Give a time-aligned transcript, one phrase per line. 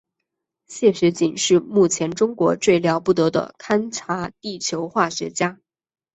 [0.65, 5.59] 谢学锦是目前中国最了不得的勘察地球化学家。